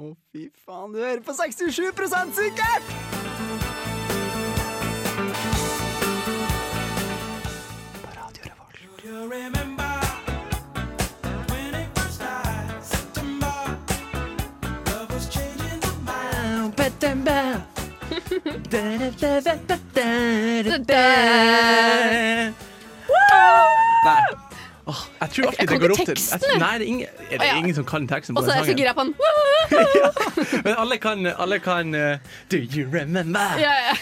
[0.00, 1.90] Å, fy faen, du hører på 67
[2.32, 2.94] sikkert!
[8.00, 9.60] På Radio Revolt.
[24.04, 24.22] Nei.
[24.86, 26.60] Åh, jeg tror alltid Jeg det går opp til jeg.
[26.60, 27.56] Nei, det er ingen, er det ja.
[27.60, 28.80] ingen som kan teksten Og på så er den jeg så sangen.
[28.80, 29.14] gira på den.
[30.64, 32.16] Men alle kan, alle kan uh,
[32.50, 33.58] Do you remember?
[33.60, 33.94] Ja, ja.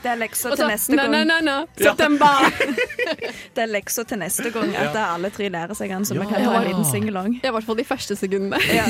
[0.00, 1.10] Det er leksa til neste gang.
[1.12, 1.56] Nei, na, na.
[1.76, 2.46] September.
[3.54, 6.24] Det er leksa til neste gang At det alle tre lærer seg den, så vi
[6.30, 7.34] kan ta en liten singalong.
[7.44, 8.58] I hvert fall de første sekundene.
[8.70, 8.84] Ja.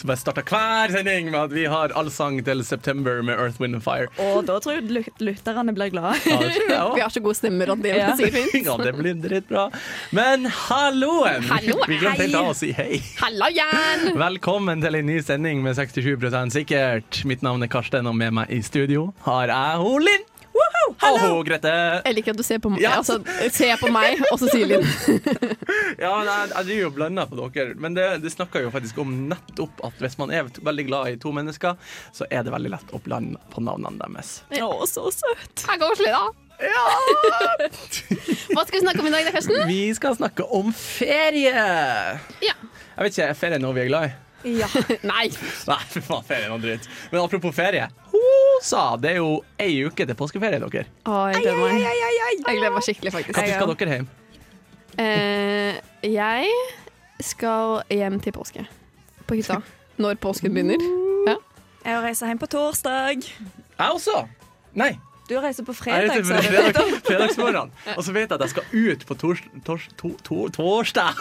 [0.00, 3.76] Så bare starter hver sending med at vi har allsang til September med Earth, Wind
[3.78, 4.08] and Fire.
[4.30, 6.14] Og da tror jeg lyt- lytterne blir glade.
[6.24, 8.14] Vi har så gode stemmer at det Ja.
[8.16, 9.68] det blir dritbra.
[10.16, 10.46] Men
[10.90, 11.42] halloen!
[11.48, 12.98] Hallo, Vi glemte helt av å si hei.
[13.20, 14.10] Hallo igjen!
[14.26, 17.22] Velkommen til en ny sending med 67% sikkert.
[17.30, 20.26] Mitt navn er Karsten, og med meg i studio har jeg ho Linn.
[20.50, 20.66] Og
[21.06, 21.70] Oh, Grete.
[22.04, 22.96] Jeg liker at du ser på meg, Ja.
[22.98, 23.20] altså,
[23.54, 24.82] ser på meg og så sier Linn.
[26.02, 28.98] Ja, nei, jeg driver jo og blander på dere, men det, det snakker jo faktisk
[29.00, 31.78] om nettopp at hvis man er veldig glad i to mennesker,
[32.16, 34.40] så er det veldig lett å blande på navnene deres.
[34.58, 35.54] Å, så søt.
[35.62, 36.49] Det går koselig, da.
[38.54, 39.60] Hva skal vi snakke om i dag, da, Karsten?
[39.68, 41.54] Vi skal snakke om ferie.
[42.44, 42.56] Ja.
[42.96, 44.12] Jeg vet ikke, Er ferie noe vi er glad i?
[44.60, 44.68] Ja.
[45.12, 45.26] Nei.
[45.68, 46.88] Nei, for faen, ferie er noe dritt.
[47.12, 47.88] Men apropos ferie.
[48.12, 50.86] Hosa, det er jo ei uke til påskeferie, dere.
[51.04, 51.84] Å, jeg gleder meg.
[51.84, 53.36] Jeg gleder meg skikkelig, faktisk.
[53.40, 54.08] Når skal dere hjem?
[55.00, 55.74] Uh,
[56.04, 56.56] jeg
[57.24, 58.64] skal hjem til påske.
[59.28, 59.60] På hytta.
[60.00, 60.80] Når påsken begynner.
[61.84, 63.24] Jeg reiser hjem på torsdag.
[63.24, 64.26] Jeg også.
[64.76, 64.92] Nei.
[65.30, 66.50] Du reiser på fredag, er sa på du.
[66.50, 67.68] fredag, fredagsmorgen.
[67.94, 71.20] Og så vet jeg at jeg skal ut på tors, tors, to, to, torsdag.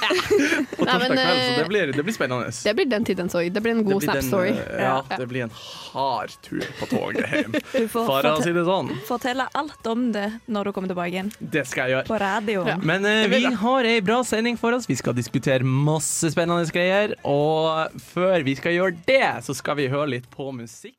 [0.74, 2.50] På torsdag kveld, så eh, det blir, det blir spennende.
[2.66, 3.52] Det blir den tiden sorg.
[3.54, 4.54] Det blir en god Det Snap-story.
[4.56, 5.18] eh, Ja, Ja.
[5.22, 5.54] det blir en
[5.94, 7.58] hard tur på toget hjem.
[7.94, 8.90] For å si det sånn.
[9.08, 11.30] fortelle alt om det når du kommer tilbake igjen.
[11.40, 12.08] Det skal jeg gjøre.
[12.10, 12.72] På radioen.
[12.74, 12.78] Ja.
[12.82, 14.90] Men uh, vi har ei bra sending for oss.
[14.90, 17.14] Vi skal diskutere masse spennende greier.
[17.30, 20.96] Og før vi skal gjøre det, så skal vi høre litt på musikk.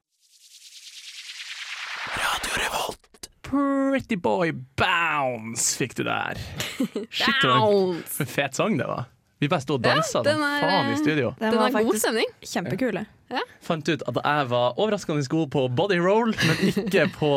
[3.50, 6.38] Pretty Boy Bounce fikk du der.
[7.10, 9.08] Shit, det var en fet sang det var.
[9.40, 11.30] Vi bare sto og dansa den den er, faen i eh, studio.
[11.40, 12.32] Den Den var god stemning.
[12.44, 13.06] kjempekule.
[13.64, 17.30] Fant ut at jeg var overraskende god på body roll, men ikke på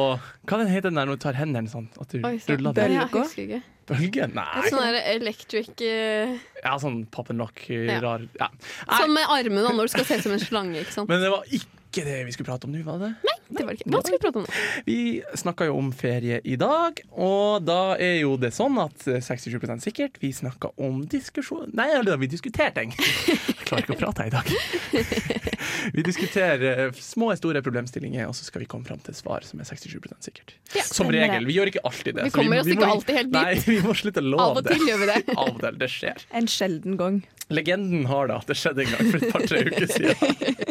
[0.49, 1.87] Hva den heter den der når du tar hendene sånn?
[2.01, 2.91] At du Oi, så- ruller?
[2.91, 3.61] Ja, ikke.
[3.87, 4.27] Bølge?
[4.31, 4.63] Nei.
[4.71, 6.35] Sånn der electric uh...
[6.63, 8.27] Ja, sånn pop and lock-rar.
[8.39, 8.47] ja.
[8.51, 10.83] Nei, Sånn med armene når du skal se ut som en slange.
[10.85, 11.11] ikke sant?
[11.11, 13.11] Men det var ikke det vi skulle prate om nå, var det?
[13.21, 13.89] Nei, Det var ikke.
[13.93, 14.53] Hva skal vi prate om nå?
[14.87, 14.97] Vi
[15.37, 19.83] snakka jo om ferie i dag, og da er jo det sånn at eh, 67
[19.83, 22.95] sikkert Vi snakka om diskusjon Nei, eller vi diskuterer ting.
[22.97, 25.43] Jeg klarer ikke å prate her i dag.
[25.93, 29.43] Vi diskuterer eh, små og store problemstillinger, og så skal vi komme fram til svar
[29.47, 30.55] som er 67 sikkert.
[30.75, 30.83] Ja.
[30.87, 31.45] Som regel.
[31.49, 32.27] Vi gjør ikke alltid det.
[32.29, 33.39] Vi kommer oss vi ikke må- alltid helt dit.
[33.39, 34.89] Nei, vi må slutte å Av og til det.
[34.89, 35.19] gjør vi det.
[35.37, 35.79] Av og til.
[35.83, 36.25] Det skjer.
[36.41, 37.21] En sjelden gang.
[37.53, 40.62] Legenden har det at det skjedde en gang for et par-tre uker siden.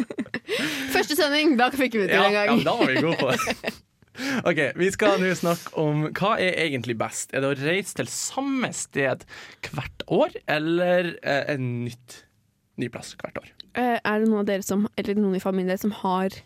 [1.03, 2.59] Første sending, da fikk vi det til Ja, en gang.
[2.59, 3.73] Ja, da var vi gode på det.
[4.45, 7.31] Ok, Vi skal nå snakke om hva er egentlig best.
[7.33, 9.23] Er det å reise til samme sted
[9.73, 12.19] hvert år, eller eh, en nytt,
[12.77, 13.49] ny plass hvert år?
[13.73, 16.37] Eh, er det noen av dere som, eller noen i familien deres som har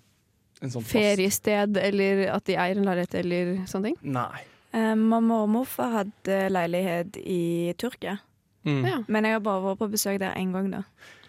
[0.62, 3.99] En sånn feriested, eller at de eier en leilighet, eller sånne ting?
[4.15, 4.45] Nei.
[4.71, 8.21] Eh, Mamma og morfar hadde leilighet i Tyrkia,
[8.66, 8.81] Mm.
[8.83, 10.71] Ja, men jeg har bare vært på besøk der én gang.
[10.72, 10.81] da.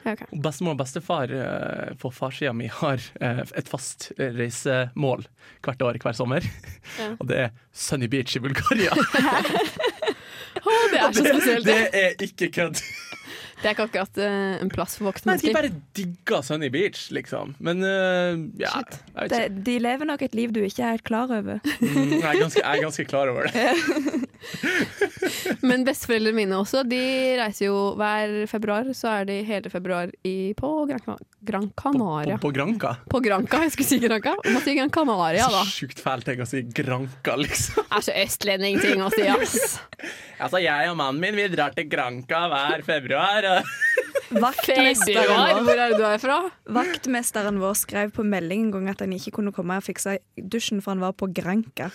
[0.08, 0.24] Ja, ok.
[0.32, 5.26] Og Bestemor og bestefar eh, på farssida mi har eh, et fast reisemål
[5.66, 6.46] hvert år hver sommer.
[6.98, 7.12] Ja.
[7.20, 8.94] Og det er Sunny Beach i Bulgaria.
[10.64, 11.68] oh, det er så spesielt.
[11.68, 12.82] det Det, er ikke kødd.
[13.62, 17.10] det er ikke akkurat uh, en plass for voksne Nei, de bare digger Sunny Beach,
[17.16, 17.56] liksom.
[17.60, 19.00] Men uh, ja, Shit.
[19.34, 21.60] De, de lever nok et liv du ikke er helt klar over.
[21.82, 24.27] Mm, jeg, er ganske, jeg er ganske klar over det.
[25.68, 27.00] Men besteforeldrene mine også, de
[27.40, 32.38] reiser jo hver februar, så er de hele februar i, på Gran, Gran Canaria.
[32.38, 32.94] På, på, på Granca.
[33.12, 34.36] På Granca, jeg skulle si Granca.
[34.54, 35.64] Må si Gran Canaria, da.
[35.68, 37.84] Så sjukt fæl ting å si Granca, liksom.
[37.88, 39.58] Det er så østlending-ting å si, ass.
[40.38, 43.48] Altså, jeg og mannen min vi drar til Granca hver februar.
[43.56, 43.72] og-
[44.44, 49.54] Vaktmesteren vår, er er vaktmesteren vår skrev på melding en gang at han ikke kunne
[49.56, 51.90] komme og fikse dusjen, for han var på Granca.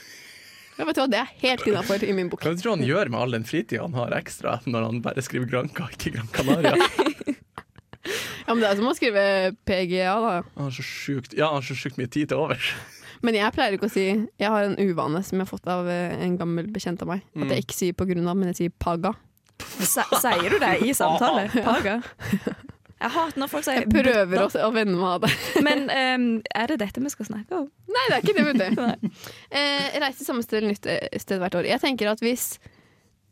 [0.78, 2.40] Ja, vet du hva, Det er helt innafor i min bok.
[2.42, 5.22] Hva tror du han gjør med all den fritida han har ekstra, når han bare
[5.24, 6.76] skriver Granca, ikke Gran Canaria?
[8.42, 9.22] Ja, men Det er som å skrive
[9.68, 10.30] PGA, da.
[10.56, 12.72] Han har så sjukt ja, han har så sjukt mye tid til overs.
[13.22, 15.86] Men jeg pleier ikke å si Jeg har en uvane som jeg har fått av
[15.86, 17.22] eh, en gammel bekjent av meg.
[17.38, 19.12] At jeg ikke sier på grunn av, men jeg sier paga.
[19.78, 21.46] Se- Sier du det i samtale?
[21.62, 22.00] Paga?
[23.02, 24.66] Jeg hater når folk sier Jeg prøver butta.
[24.66, 25.32] å, venne meg av det.
[25.66, 27.64] Men um, er det dette vi skal snakke om?
[27.90, 29.08] Nei, det er ikke det, vet du.
[29.50, 31.66] Eh, reise samme sted eller nytt eh, sted hvert år.
[31.68, 32.52] Jeg tenker at hvis,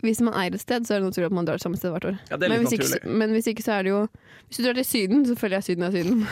[0.02, 2.08] hvis man eier et sted, så er det naturlig at man drar samme sted hvert
[2.10, 2.18] år.
[2.32, 4.02] Ja, det er men, hvis ikke, men hvis ikke, så er det jo
[4.48, 6.26] Hvis du drar til Syden, så føler jeg Syden er Syden.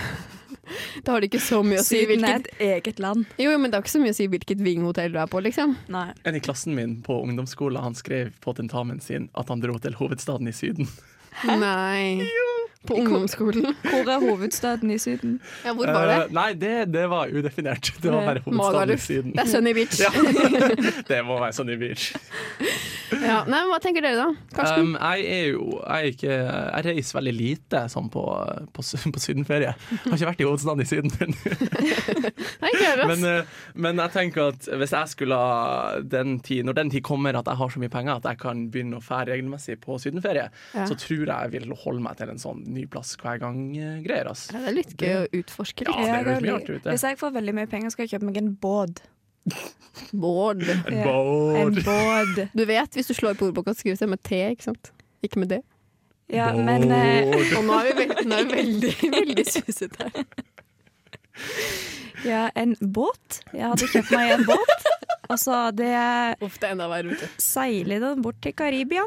[1.05, 3.23] da har det ikke så mye å si Syden er et eget land.
[3.39, 5.41] Jo, jo, men det har ikke så mye å si hvilket vinghotell du er på,
[5.47, 5.77] liksom.
[5.95, 6.09] Nei.
[6.27, 9.95] En i klassen min på ungdomsskolen han skrev på tentamen sin at han dro til
[10.01, 10.91] hovedstaden i Syden.
[11.47, 12.27] Nei.
[12.87, 13.75] På ungdomsskolen.
[13.83, 15.41] Hvor er hovedstaden i Syden?
[15.65, 16.19] Ja, hvor var det?
[16.29, 17.91] Uh, nei, det, det var udefinert.
[18.03, 19.33] Det var bare hovedstaden i Syden.
[19.35, 19.99] Det er Sunny Beach.
[20.01, 20.13] Ja,
[21.11, 22.13] det må være Sunny Beach.
[23.09, 23.41] Ja.
[23.49, 24.55] Nei, men Hva tenker dere, da?
[24.55, 24.93] Karsten?
[24.93, 28.23] Um, jeg er jo jeg, er ikke, jeg reiser veldig lite sånn på,
[28.77, 29.73] på, på sydenferie.
[29.75, 31.13] Jeg har ikke vært i hovedstaden i Syden.
[32.63, 33.09] Nei, ikke heller.
[33.11, 37.05] Men, eh, men jeg tenker at hvis jeg skulle ha den tid, når den tid
[37.07, 39.99] kommer at jeg har så mye penger at jeg kan begynne å fære regelmessig på
[40.03, 40.87] sydenferie, Ja.
[40.89, 44.29] så tror jeg jeg vil holde meg til en sånn ny plass hver gang-greier.
[44.31, 44.49] ass.
[44.53, 46.91] Ja, det er litt gøy å utforske Ja, det høres mye artig ut, det.
[46.97, 49.03] Hvis jeg får veldig mye penger, skal jeg kjøpe meg en båt.
[50.13, 50.63] Båd.
[50.69, 51.17] En Ja.
[51.83, 52.37] båt.
[52.55, 54.93] Du vet, hvis du slår på ordboka, skrives det med T, ikke sant?
[55.25, 55.63] Ikke med D.
[56.29, 60.25] Ja, men uh, Og nå er vi, veld, nå er vi veldig, veldig susete her.
[62.29, 63.41] ja, en båt.
[63.55, 64.87] Jeg hadde kjøpt meg en båt,
[65.31, 67.29] og så hadde jeg Uff, det er enda verre ute.
[67.41, 69.05] seilet den bort til Karibia.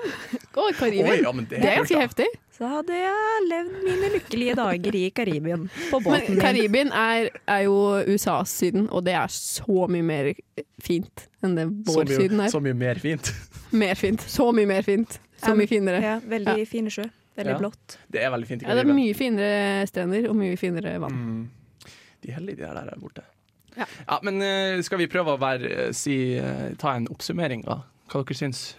[0.56, 1.22] Oh, Karibien.
[1.22, 2.28] ja, det Det er ganske heftig.
[2.62, 6.36] Så hadde jeg levd mine lykkelige dager i Karibien på Men båten.
[6.38, 10.30] Karibien er, er jo USAs Syden, og det er så mye mer
[10.78, 12.52] fint enn det vår vår Syden er.
[12.54, 13.32] så mye mer fint.
[13.74, 14.22] Mer fint.
[14.30, 15.18] Så mye mer fint.
[15.42, 16.04] Så mye finere.
[16.06, 17.08] Ja, veldig fine sjø.
[17.40, 17.58] Veldig Ja.
[17.64, 17.98] blått.
[18.14, 21.18] Det er veldig fint i Ja, det er mye finere strender og mye finere vann.
[21.18, 21.92] Mm.
[22.22, 23.26] De heldige, de er der borte.
[23.74, 24.20] Ja.
[24.22, 27.82] men eh, skal vi prøve å være, eh, si, eh, ta en oppsummering da?
[28.12, 28.76] hva dere syns?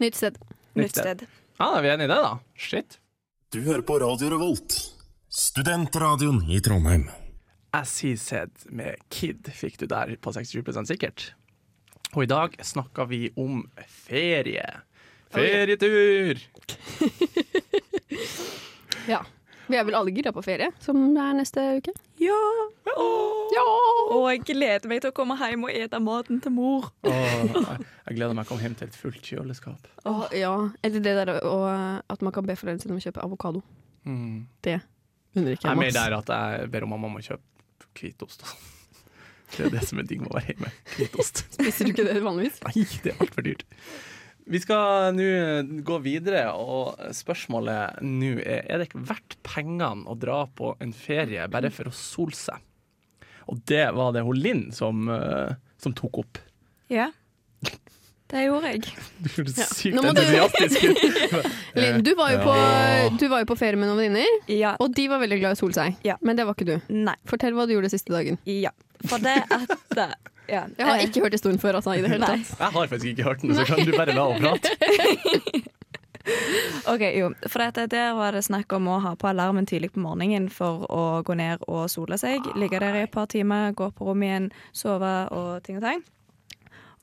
[0.00, 0.38] Nytt sted.
[0.72, 1.26] Nytt Nytt sted.
[1.58, 2.32] Ja, er vi enige i det, da?
[2.58, 2.96] Shit.
[3.54, 4.74] Du hører på Radio Revolt,
[5.30, 7.04] studentradioen i Trondheim.
[7.74, 11.28] As He Said med Kid fikk du der på 67 sikkert.
[12.14, 14.66] Og i dag snakker vi om ferie.
[15.34, 16.42] Ferietur!
[19.04, 19.18] Ja.
[19.68, 21.92] Vi er vel alle gira på ferie, som det er neste uke?
[22.20, 22.36] Ja!
[23.54, 23.64] Ja!
[24.14, 26.90] Og jeg gleder meg til å komme hjem og ete maten til mor.
[27.06, 29.88] Åh, jeg, jeg gleder meg til å komme hjem til et fullt kjøleskap.
[30.10, 30.52] Åh, ja.
[30.84, 31.64] Eller det der og,
[32.12, 33.64] at man kan be foreldrene sine om å kjøpe avokado.
[34.04, 34.44] Mm.
[34.64, 34.78] Det
[35.34, 35.96] unner ikke Jeg er jeg mer meg.
[35.96, 38.44] der at jeg ber om mamma må å kjøpe hvitost.
[39.54, 40.70] Det er det som er digg med å være hjemme.
[40.96, 41.44] Hvitost.
[41.54, 42.60] Spiser du ikke det vanligvis?
[42.66, 43.64] Nei, det er altfor dyrt.
[44.46, 45.26] Vi skal nå
[45.88, 50.92] gå videre, og spørsmålet nå er Er det ikke verdt pengene å dra på en
[50.92, 52.60] ferie bare for å sole seg?
[53.48, 56.38] Og det var det hun Linn som, eh, som tok opp.
[56.92, 57.10] Ja.
[58.28, 58.80] Det gjorde jeg.
[59.20, 59.64] Du hørtes Ja.
[59.68, 61.50] sykt du- entusiastisk ut.
[61.76, 62.54] Linn, du var jo på,
[63.20, 64.76] du var jo på ferie med noen venninner, Ja.
[64.80, 65.96] og de var veldig glad i å sole seg.
[66.04, 66.16] Ja.
[66.22, 66.80] Men det var ikke du.
[66.88, 67.14] Nei.
[67.28, 68.38] Fortell hva du gjorde siste dagen.
[68.48, 68.70] Ja.
[69.06, 70.16] For det at
[70.48, 70.64] ja.
[70.78, 72.50] Jeg har eh, ikke hørt historien før, altså, i det hele tatt.
[72.58, 75.64] Jeg har faktisk ikke hørt den, så kan du bare la henne prate.
[76.88, 77.26] Ok, jo.
[77.48, 80.86] For dette, der var det snakk om å ha på alarmen tidlig på morgenen for
[80.88, 82.46] å gå ned og sole seg.
[82.56, 86.04] Ligge der i et par timer, gå på rommet igjen, sove og ting og tang.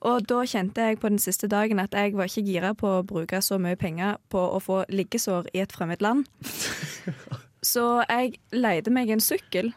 [0.10, 3.04] Og da kjente jeg på den siste dagen at jeg var ikke gira på å
[3.06, 6.26] bruke så mye penger på å få liggesår i et fremmed land.
[7.62, 9.70] Så jeg leide meg en sykkel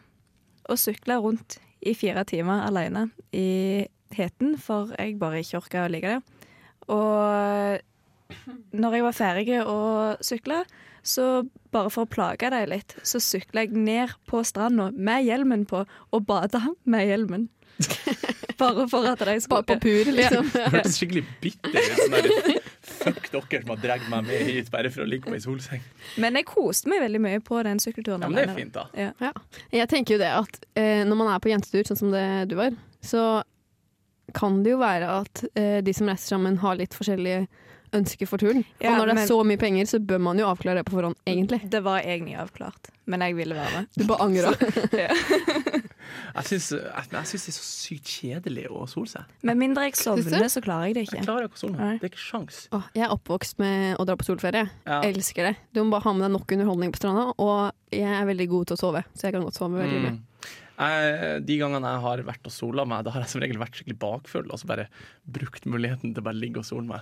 [0.65, 5.91] og sykla rundt i fire timer alene i heten, for jeg bare ikke orka å
[5.91, 6.21] ligge der.
[6.93, 7.81] Og
[8.75, 9.79] når jeg var ferdig å
[10.23, 10.63] sykle,
[11.05, 15.67] så bare for å plage deg litt, så sykla jeg ned på stranda med hjelmen
[15.69, 17.49] på og bada med hjelmen.
[18.55, 20.47] Bare for at de Bare skulle på pur, liksom.
[20.53, 21.97] Det hørtes skikkelig bitter ut.
[21.99, 25.35] Sånn der, Fuck dere som har dratt meg med hit bare for å ligge på
[25.35, 25.83] ei solseng.
[26.21, 28.23] Men jeg koste meg veldig mye på den sykkelturen.
[28.23, 28.85] Ja, men det er fint, da.
[28.95, 29.11] Ja.
[29.19, 29.33] Ja.
[29.75, 32.55] Jeg tenker jo det at eh, når man er på jentetur, sånn som det du
[32.61, 33.25] var, så
[34.35, 37.45] kan det jo være at eh, de som reiser sammen har litt forskjellige
[37.95, 38.65] ønsker for turen.
[38.81, 40.85] Ja, og når det er men- så mye penger, så bør man jo avklare det
[40.89, 41.61] på forhånd, egentlig.
[41.69, 43.87] Det var egentlig avklart, men jeg ville være med.
[43.95, 44.51] Du bare angra.
[46.35, 49.29] Jeg syns, jeg, jeg syns det er så sykt kjedelig å sole seg.
[49.47, 51.23] Med mindre jeg sovner, så klarer jeg det Jeg ikke.
[51.25, 52.01] klarer ikke å sole meg.
[52.01, 52.59] Det er ikke sjans.
[52.75, 54.65] Åh, jeg er oppvokst med å dra på solferie.
[54.85, 54.99] Ja.
[55.05, 55.53] Jeg elsker det.
[55.73, 58.69] Du må bare ha med deg nok underholdning på stranda, og jeg er veldig god
[58.69, 60.13] til å sove, så jeg kan godt sove veldig mye.
[60.17, 60.21] Mm.
[60.77, 63.77] Jeg, de gangene jeg har vært og sola meg, da har jeg som regel vært
[63.79, 64.87] skikkelig bakfull og så bare
[65.23, 67.01] brukt muligheten til å bare ligge og sole meg.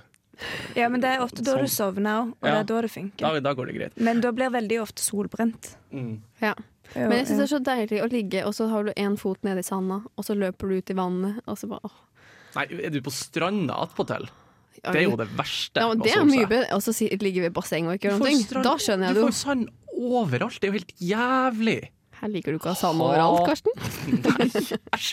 [0.76, 1.94] Ja, men det er ofte da du Sånn.
[1.96, 2.54] sovner òg, og Ja.
[2.54, 3.42] det er da det funker.
[3.42, 3.98] da går det greit.
[3.98, 5.76] Men da blir veldig ofte solbrent.
[5.92, 6.22] Mm.
[6.42, 6.54] Ja.
[6.96, 9.38] Men jeg syns det er så deilig å ligge, og så har du én fot
[9.44, 12.00] nede i sanda, og så løper du ut i vannet, og så bare åh.
[12.56, 14.28] Nei, er du på stranda attpåtil?
[14.84, 15.80] Det er jo det verste.
[15.80, 16.74] Ja, det er mye bedre.
[16.76, 18.64] Og så ligger vi i bassenget og ikke gjør noe.
[18.64, 19.40] Da skjønner jeg det Du får jo.
[19.40, 20.60] sand overalt.
[20.60, 21.90] Det er jo helt jævlig.
[22.24, 23.74] Her liker du ikke å ha sand overalt, Karsten.
[24.96, 25.10] Æsj.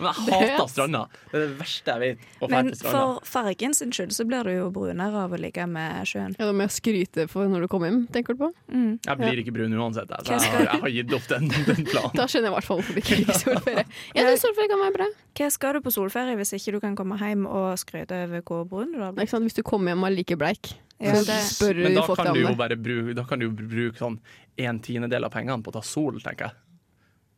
[0.00, 1.02] Jeg hater stranda.
[1.30, 2.22] Det er det verste jeg vet.
[2.40, 6.08] Å Men for fargen sin skyld så blir du jo brunere av å ligge med
[6.08, 6.32] sjøen.
[6.38, 8.50] Ja, Det må jeg skryte for når du kommer hjem, tenker du på?
[8.72, 8.94] Mm.
[9.04, 10.08] Jeg blir ikke brun uansett.
[10.08, 12.14] jeg, Hva Så skal- jeg, har- jeg har gitt opp den, den planen.
[12.16, 13.84] Da skjønner jeg i hvert fall hvorfor du ikke liker solferie.
[14.14, 15.08] Ja, synes solferie kan være bra.
[15.34, 18.64] Hva skal du på solferie hvis ikke du kan komme hjem og skryte over hvor
[18.72, 19.28] brun du har blitt?
[19.44, 22.40] Hvis du kommer hjem og er like bleik, Ja, det- spør Men da kan du
[22.40, 24.18] jo bare bruke, da kan du bruke sånn
[24.58, 26.52] en tiendedel av pengene på å ta sol, tenker jeg.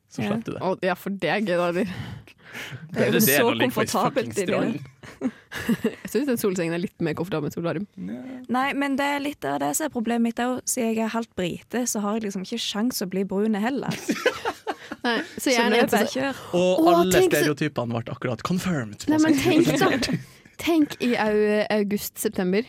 [0.08, 0.28] Så Ja.
[0.30, 0.60] slipper du det.
[0.62, 1.84] Å, Ja, for det er gøy, da.
[2.92, 4.80] Det er jo så komfortabelt fuckings i det.
[5.82, 7.86] Jeg syns den solsengen er litt mer komfortabel enn solarium.
[8.48, 10.60] Nei, men det er litt av det som er problemet mitt òg.
[10.64, 13.88] Siden jeg er halvt brite, så har jeg liksom ikke sjans å bli brun heller.
[15.04, 16.40] Nei, så jeg Så er som kjør.
[16.54, 19.04] Og alle så- stereotypene ble akkurat confirmed.
[19.08, 20.16] Nei, men tenk da.
[20.56, 22.62] Tenk i august-september.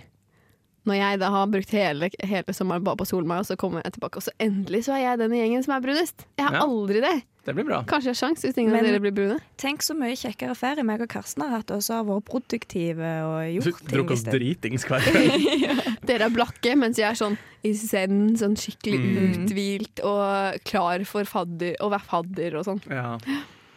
[0.88, 3.58] Når jeg da har brukt hele, hele sommeren bare på å sole meg, og så
[3.60, 6.24] kommer jeg tilbake, og så endelig så er jeg den i gjengen som er brunest.
[6.40, 6.62] Jeg har Ja.
[6.64, 7.18] aldri det.
[7.48, 7.78] Det blir bra.
[7.88, 9.40] Kanskje jeg har sjans hvis ingen Men- av dere blir brune.
[9.58, 13.08] Tenk så mye kjekkere ferie meg og Karsten har hatt, og så har vært produktive
[13.24, 13.88] og gjort ting.
[13.88, 16.06] Drukket oss dritings hver kveld.
[16.06, 19.48] Dere er blakke, mens jeg er sånn i zen, sånn skikkelig Mm.
[19.48, 22.82] uthvilt og klar for fadder, å være fadder og sånn.
[22.90, 23.18] Ja,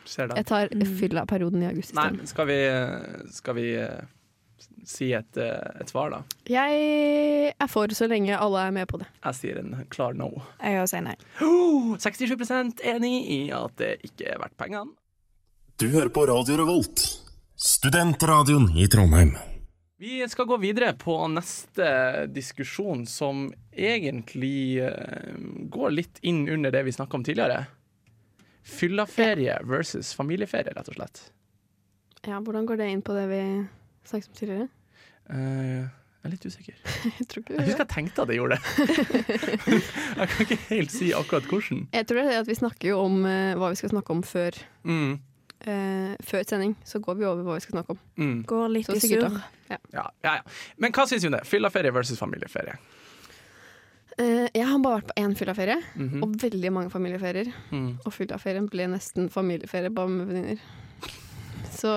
[0.05, 1.95] ser Jeg tar fylla-perioden i august.
[1.95, 2.59] Nei, men skal vi,
[3.31, 4.01] skal vi eh,
[4.87, 6.23] si et, eh, et svar, da?
[6.51, 9.09] Jeg er for så lenge alle er med på det.
[9.25, 10.31] Jeg sier en klar no.
[10.61, 11.17] Jeg òg sier nei.
[11.45, 14.97] Oh, 67 enig i at det ikke er verdt pengene.
[15.81, 17.01] Du hører på Radio Revolt,
[17.57, 19.33] studentradioen i Trondheim.
[20.01, 25.35] Vi skal gå videre på neste diskusjon, som egentlig eh,
[25.69, 27.67] går litt inn under det vi snakka om tidligere.
[28.65, 31.21] Fyllaferie versus familieferie, rett og slett.
[32.25, 33.43] Ja, Hvordan går det inn på det vi
[34.05, 34.69] snakket om tidligere?
[35.31, 35.89] Uh,
[36.21, 36.75] jeg er litt usikker.
[37.19, 39.41] Jeg tror ikke Jeg husker jeg tenkte at jeg gjorde det.
[40.21, 41.87] jeg kan ikke helt si akkurat hvordan.
[41.95, 44.11] Jeg tror det er det at vi snakker jo om uh, hva vi skal snakke
[44.17, 45.19] om før, Mm,
[45.61, 46.71] Uh, før sending.
[46.89, 47.99] Så går vi over hva vi skal snakke om.
[48.17, 48.39] mm.
[48.49, 49.35] Går litt Så i surr.
[49.69, 50.39] Ja, ja, ja.
[50.81, 51.43] Men hva syns du om det?
[51.45, 52.79] Fyllaferie versus familieferie?
[54.17, 56.23] Eh, jeg har bare vært på én fyllaferie, Mhm.
[56.25, 57.53] og veldig mange familieferier.
[57.73, 57.99] Mm.
[58.07, 60.59] Og fyllaferien ble nesten familieferie, bare med venninner.
[61.81, 61.91] Så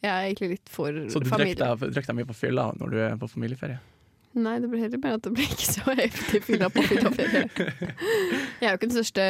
[0.00, 1.58] jeg er egentlig litt for Så du familie.
[1.60, 3.78] deg, mye på fylla når du er på familieferie?
[4.36, 7.46] Nei, det blir heller bare at det blir ikke så heftig fylla på fyllaferie.
[8.60, 9.24] Jeg er jo ikke den største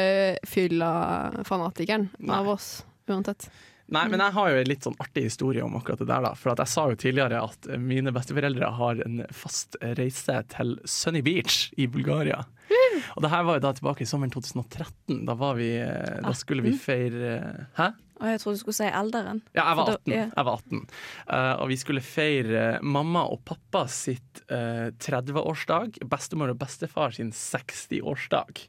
[0.51, 2.69] fylla-fanatikeren av oss,
[3.07, 3.47] uansett.
[3.87, 6.25] Nei, men jeg har jo en litt sånn artig historie om akkurat det der.
[6.25, 11.21] da For jeg sa jo tidligere at mine besteforeldre har en fast reise til Sunny
[11.23, 12.41] Beach i Bulgaria.
[13.15, 15.21] Og det her var jo da tilbake i sommeren 2013.
[15.29, 17.37] Da, var vi, eh, da skulle vi feire
[17.79, 17.93] Hæ?
[18.17, 19.41] Og jeg trodde du skulle si alderen.
[19.53, 20.13] Ja, jeg var For da- 18.
[20.13, 20.25] ja.
[20.35, 20.79] Jeg var 18.
[21.27, 25.99] Uh, og vi skulle feire mamma og pappa sitt uh, 30-årsdag.
[26.09, 28.63] Bestemor og bestefar sin 60-årsdag.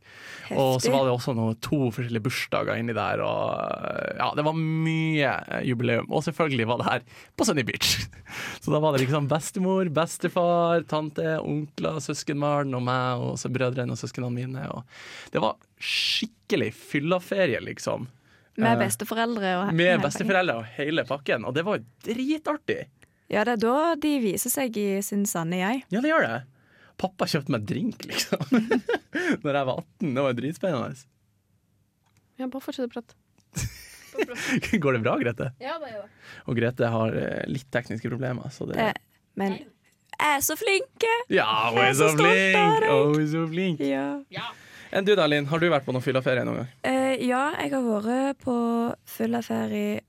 [0.56, 3.22] Og så var det også noe, to forskjellige bursdager inni der.
[3.24, 6.08] Og eh, ja, det var mye eh, jubileum.
[6.12, 7.94] Og selvfølgelig var det her på Sunny Beach.
[8.62, 13.94] Så da var det liksom bestemor, bestefar, tante, onkler, søskenbarn og meg og så brødrene
[13.96, 14.66] og søsknene mine.
[14.74, 14.84] Og
[15.32, 18.08] det var skikkelig fyllaferie, liksom.
[18.58, 21.44] Med Eh, besteforeldre og Med besteforeldre og hele pakken.
[21.46, 22.80] Og det var jo dritartig.
[23.30, 25.84] Ja, det er da de viser seg i sin sanne jeg.
[25.94, 26.38] Ja, det gjør det.
[26.98, 28.42] Pappa kjøpte meg drink, liksom.
[29.44, 30.14] Når jeg var 18.
[30.16, 31.06] Det var dritspennende.
[32.38, 33.14] Ja, bare fortsett å prate.
[34.82, 35.52] Går det bra, Grete?
[35.62, 36.14] Ja, det gjør det.
[36.50, 38.92] Og Grete har eh, litt tekniske problemer, så det Det,
[39.38, 39.54] men
[40.18, 41.10] jeg er så flinke!
[41.30, 42.56] Ja, hun er så så flink!
[42.88, 43.82] Hun er så flink.
[43.86, 44.48] Ja.
[44.90, 45.46] Enn du da, Linn?
[45.46, 46.70] Har du vært på noen fyllaferie noen gang?
[46.88, 48.58] Eh, ja, jeg har vært på
[49.08, 50.04] fyllaferie.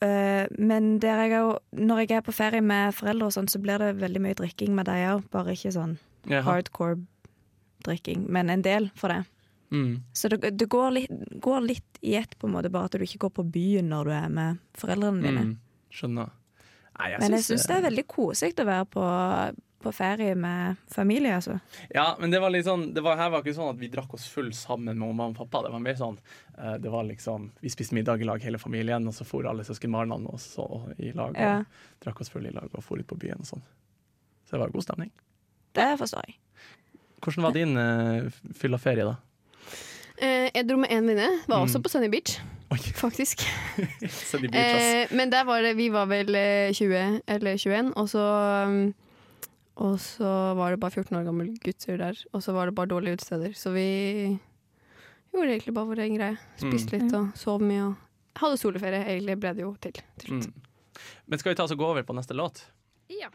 [0.00, 3.60] Uh, men der jeg er, når jeg er på ferie med foreldre, og sånt, så
[3.60, 5.26] blir det veldig mye drikking med dem òg.
[5.32, 5.98] Bare ikke sånn
[6.30, 6.44] Jaha.
[6.46, 7.02] hardcore
[7.84, 9.24] drikking, men en del for det.
[9.70, 10.02] Mm.
[10.12, 13.04] Så det, det går, litt, går litt i ett, på en måte, bare at du
[13.06, 15.44] ikke går på byen når du er med foreldrene dine.
[15.50, 15.56] Mm.
[15.94, 16.32] Skjønner.
[17.00, 19.04] Nei, Men jeg syns det er veldig koselig å være på,
[19.82, 21.58] på ferie med familie, altså.
[21.94, 24.12] Ja, men det var litt sånn Det var, her var ikke sånn at vi drakk
[24.14, 25.62] oss full sammen med mamma og pappa.
[25.66, 26.18] Det var mer sånn
[26.58, 29.64] eh, Det var liksom Vi spiste middag i lag, hele familien, og så for alle
[29.64, 30.66] søskenbarna og så
[30.98, 31.30] i lag.
[31.32, 31.64] Og Ja.
[32.04, 33.62] drakk oss full i lag og for ut på byen og sånn.
[34.44, 35.10] Så det var god stemning.
[35.72, 36.36] Det forstår jeg.
[37.20, 39.16] Hvordan var din uh, fyllaferie, da?
[40.20, 41.42] Eh, jeg dro med én venninne.
[41.48, 41.82] Var også Mm.
[41.84, 42.38] på Sunny Beach,
[42.70, 43.40] Oi, faktisk.
[44.30, 44.82] Sunny Beach, ass.
[45.10, 48.24] Eh, men der var det Vi var vel eh, 20 eller 21, og så
[48.66, 48.94] um,
[49.80, 52.90] Og så var det bare 14 år gammel gutter der, og så var det bare
[52.90, 53.54] dårlige utesteder.
[53.56, 53.86] Så vi
[55.32, 56.36] gjorde egentlig bare vår egen greie.
[56.60, 59.00] Spiste litt og sov mye og hadde soleferie.
[59.08, 59.96] Egentlig ble det jo til.
[60.20, 60.50] til slutt.
[60.50, 61.00] Mm.
[61.32, 62.60] Men skal vi ta oss og gå over på neste låt?
[63.08, 63.30] Ja.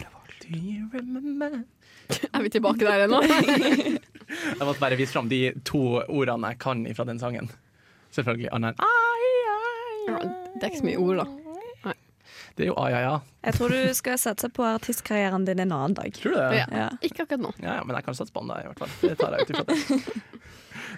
[0.00, 0.46] Revolt.
[0.48, 1.62] you remember
[2.32, 3.20] Er vi tilbake der ennå?
[4.58, 7.48] Jeg måtte bare vise fram de to ordene jeg kan fra den sangen.
[8.14, 8.46] Selvfølgelig.
[8.54, 9.39] Annet enn ai,
[10.06, 11.94] Det er ikke så mye ord, da.
[12.58, 13.12] Det er jo ai, ai, ja.
[13.46, 16.10] Jeg tror du skal satse på artistkarrieren din en annen dag.
[16.16, 16.58] Tror du det?
[16.58, 16.66] Ja.
[16.76, 16.88] Ja.
[17.06, 17.52] Ikke akkurat nå.
[17.62, 18.92] Ja, ja, men jeg kan satse på den, da, i hvert fall.
[19.00, 20.34] Det tar jeg ut ifra det.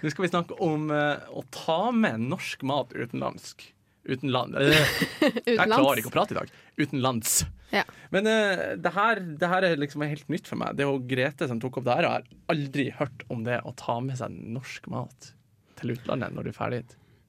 [0.02, 3.68] Nå skal vi snakke om eh, å ta med norsk mat utenlandsk.
[4.02, 4.56] Utenland.
[5.46, 6.48] Jeg klarer ikke å prate i dag.
[6.80, 7.44] Utenlands.
[7.70, 7.84] Ja.
[8.10, 10.74] Men eh, det, her, det her er liksom helt nytt for meg.
[10.74, 13.60] Det er Grete som tok opp det her, og jeg har aldri hørt om det
[13.62, 15.30] å ta med seg norsk mat
[15.78, 16.82] til utlandet når du er ferdig.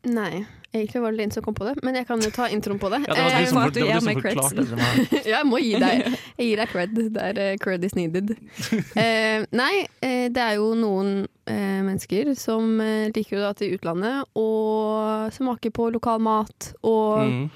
[0.03, 0.43] Nei,
[0.75, 2.89] egentlig var det Linn som kom på det, men jeg kan jo ta introen på
[2.91, 2.99] det.
[3.07, 5.13] Ja, det var Eh, du som, for det var du som forklarte det meg.
[5.13, 6.03] ja, jeg må gi deg
[6.39, 8.33] Jeg gir deg cred der eh, cred is needed.
[8.99, 11.13] Eh, nei, eh, det er jo noen
[11.47, 17.23] eh, mennesker som eh, liker å dra til utlandet og smake på lokal mat og
[17.23, 17.49] Mm.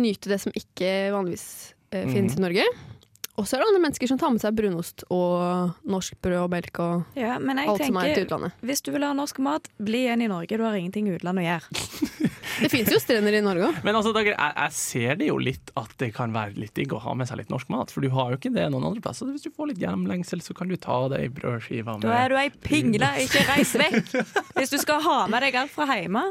[0.00, 2.40] nyte det som ikke vanligvis eh, finnes mm.
[2.40, 2.64] i Norge.
[3.36, 6.52] Og så er det andre mennesker som tar med seg brunost og norsk brød og
[6.54, 8.56] melk og Ja, men jeg alt som er til utlandet.
[8.64, 10.56] hvis du vil ha norsk mat, bli igjen i Norge.
[10.56, 12.32] Du har ingenting i utlandet å gjøre.
[12.56, 13.80] Det fins jo strender i Norge òg.
[13.84, 17.00] Men altså, jeg, jeg ser det jo litt at det kan være litt digg å
[17.04, 19.28] ha med seg litt norsk mat, for du har jo ikke det noen andre plasser.
[19.28, 22.32] Hvis du får litt hjemlengsel, så kan du ta deg ei brødskive Da er med
[22.32, 24.14] du ei pingle, ikke reis vekk!
[24.56, 26.22] Hvis du skal ha med deg alt fra hjemme.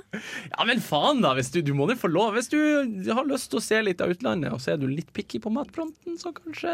[0.50, 1.36] Ja, men faen, da!
[1.38, 2.34] Hvis du, du må jo få lov.
[2.40, 2.58] Hvis du
[3.12, 5.54] har lyst til å se litt av utlandet, og så er du litt picky på
[5.54, 6.74] matfronten, så kanskje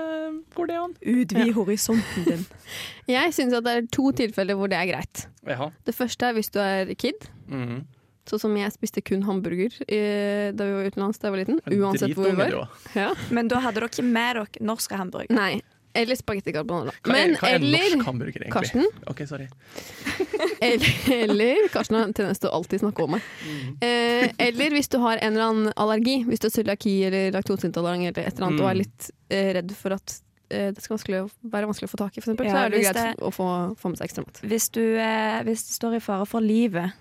[0.58, 0.94] går det an.
[1.14, 2.46] Utvid horisonten din.
[3.16, 5.26] Jeg syns at det er to tilfeller hvor det er greit.
[5.48, 5.72] Jaha.
[5.88, 7.28] Det første er hvis du er kid.
[7.50, 7.82] Mhm.
[8.30, 11.58] Sånn som jeg spiste kun hamburger eh, da vi var utenlands da jeg var liten.
[11.74, 12.76] Uansett hvor vi var.
[12.94, 13.08] Ja.
[13.34, 15.34] Men da hadde dere ikke med dere norske hamburgere.
[15.36, 15.56] Nei.
[15.94, 16.94] Eller spagetti carbonara.
[17.04, 18.54] Hva er, Men hva er eller norsk hamburger, egentlig?
[18.54, 18.86] Karsten.
[19.12, 19.48] Ok, sorry.
[20.62, 20.90] Eller,
[21.24, 23.24] eller Karsten har en tendens til å alltid snakke om meg.
[23.46, 23.70] Mm.
[23.82, 26.20] Eh, eller hvis du har en eller annen allergi.
[26.28, 28.66] Hvis du har cøliaki eller laktoseintolerant eller et eller annet, Mm.
[28.66, 30.14] og er litt eh, redd for at
[30.52, 31.22] eh, det skal vanskelig,
[31.56, 33.32] være vanskelig å få tak i, for eksempel, Ja, så er det greit det- å
[33.34, 33.48] få,
[33.82, 34.42] få med seg ekstra mat.
[34.54, 36.94] Hvis, du, eh, hvis du står i fare for livet,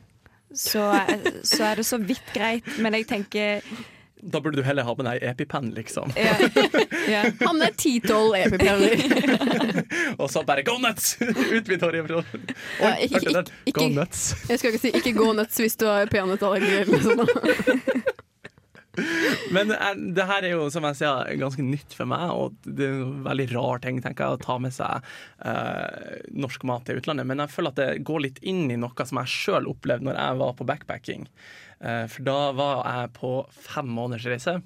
[0.52, 0.88] så,
[1.44, 2.64] så er det så vidt greit.
[2.80, 3.60] Men jeg tenker
[4.22, 6.12] Da burde du heller ha med deg EpiPen, liksom.
[6.16, 6.34] ja,
[7.08, 7.22] ja.
[7.40, 9.84] Ha med ti-tolv EpiPen-er.
[10.20, 11.14] Og så bare go nuts!
[11.56, 12.44] Utvid horisonten.
[12.50, 14.34] Oi, Ja, ikke- ikke, ikke- Go nuts.
[14.50, 18.16] Jeg skal ikke si 'ikke gå nuts' hvis du har peanøttallergi eller noe sånt.
[19.54, 19.72] Men
[20.16, 23.22] det her er jo, som jeg sier, ganske nytt for meg, og det er en
[23.26, 25.06] veldig rar ting, tenker jeg, å ta med seg
[25.46, 27.28] eh, norsk mat til utlandet.
[27.28, 30.20] Men jeg føler at det går litt inn i noe som jeg sjøl opplevde når
[30.20, 31.30] jeg var på backpacking.
[31.80, 33.32] Eh, for da var jeg på
[33.70, 34.60] fem måneders reise.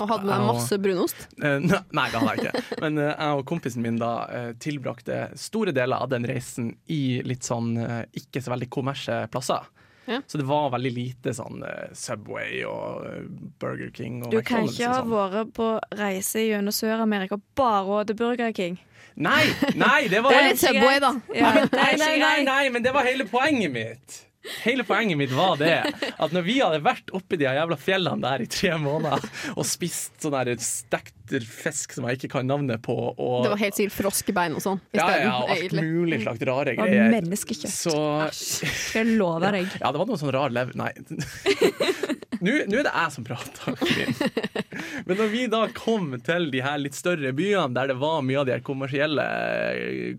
[0.00, 1.26] Og hadde med deg masse brunost.
[1.44, 2.78] Eh, Nei, det hadde jeg ikke.
[2.80, 7.20] Men eh, jeg og kompisen min da eh, tilbrakte store deler av den reisen i
[7.26, 7.74] litt sånn
[8.16, 9.68] ikke så veldig kommersielle plasser.
[10.06, 10.20] Ja.
[10.26, 13.20] Så det var veldig lite sånn eh, Subway og eh,
[13.62, 15.12] Burger King og Du kan ikke ha sånn.
[15.12, 18.80] vært på reise gjennom Sør-Amerika og bare til Burger King.
[19.14, 19.44] Nei,
[19.76, 21.12] nei, det var Det er litt Subway, da.
[21.36, 24.22] Ja, Nei, nei, nei, nei, men det var hele poenget mitt.
[24.64, 25.76] Hele poenget mitt var det
[26.18, 29.22] at når vi hadde vært oppi de jævla fjellene der i tre måneder
[29.54, 31.14] og spist sånn der stekt
[31.46, 34.80] fisk som jeg ikke kan navnet på, og Det var helt sikkert froskebein og sånn
[34.92, 35.84] ja, ja, og alt egentlig.
[35.86, 37.08] mulig slags rare greier.
[37.14, 37.72] menneskekjøtt.
[37.72, 37.94] Så
[38.34, 39.78] Skal jeg love deg.
[39.80, 40.76] Ja, det var noe sånn rar lever...
[40.76, 40.92] Nei.
[42.42, 43.76] Nå nå er det jeg som prater.
[45.06, 48.40] Men når vi da kom til de her litt større byene der det var mye
[48.40, 49.26] av de her kommersielle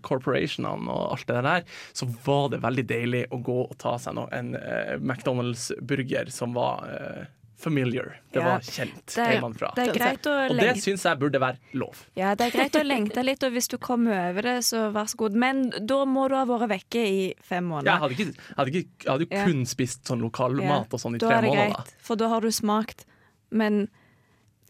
[0.04, 4.16] corporationene og alt det der, så var det veldig deilig å gå og ta seg
[4.16, 7.24] noe, en eh, McDonald's-burger som var eh,
[7.56, 8.20] familiar.
[8.32, 11.58] Det Ja, var kjent Det det er greit å Og det syns jeg burde være
[11.72, 12.04] lov.
[12.16, 15.06] ja, det er greit å lengte litt, og hvis du kommer over det, så vær
[15.06, 15.32] så god.
[15.34, 17.98] Men da må du ha vært vekke i fem Jeg måneder.
[18.00, 19.44] hadde, ikke, jeg hadde, ikke, hadde Ja.
[19.44, 21.74] kun spist sånn lokalmat og sånn i da tre er det måneder.
[21.76, 23.04] greit, for da har du smakt.
[23.50, 23.88] Men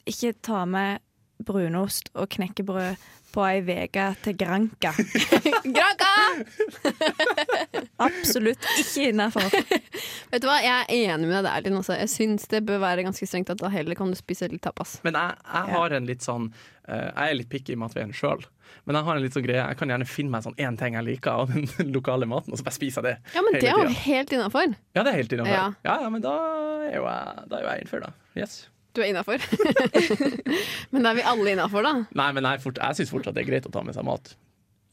[0.06, 1.00] ikke ta med
[1.42, 2.96] brunost og knekkebrød
[3.34, 4.92] på ei uke til Granca.
[5.76, 6.12] Granka!
[8.04, 9.48] Absolutt ikke innafor.
[10.32, 11.78] Vet du hva, jeg er enig med deg der, Linn.
[11.80, 11.96] Altså.
[11.98, 14.98] Jeg syns det bør være ganske strengt at da heller kan du spise litt tapas.
[15.06, 18.44] Men jeg, jeg har en litt sånn eh, Jeg er litt picky i matveien sjøl.
[18.84, 20.96] Men jeg har en litt sånn greie Jeg kan gjerne finne meg sånn én ting
[20.98, 21.66] jeg liker av den
[21.96, 23.34] lokale maten, og så bare spiser jeg det.
[23.36, 24.76] Ja, men Hele det er jo helt innafor.
[24.94, 25.56] Ja, det er helt innafor.
[25.56, 25.66] Ja.
[25.86, 25.98] Ja.
[26.04, 26.36] ja, men da
[26.90, 28.14] er jo jeg, da er jo jeg innenfor, da.
[28.38, 28.56] Yes.
[28.94, 29.42] Du er innafor.
[30.94, 31.94] men da er vi alle innafor, da.
[32.14, 34.34] Nei, men jeg, fort, jeg syns fortsatt det er greit å ta med seg mat.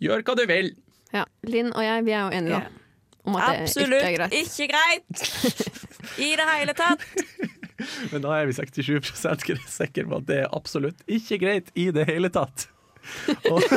[0.01, 0.71] Gjør hva du vil.
[1.13, 1.27] Ja.
[1.45, 2.77] Linn og jeg, vi er jo enige, da.
[3.21, 4.33] Om at det Absolutt ikke er greit.
[4.33, 5.11] ikke greit!
[6.17, 7.05] I det hele tatt.
[8.11, 12.07] Men da er vi 67 sikre på at det er absolutt ikke greit i det
[12.09, 12.65] hele tatt.
[13.49, 13.61] Og